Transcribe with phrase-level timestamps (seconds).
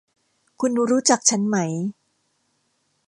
[0.61, 1.57] คุณรู้จักฉันไหม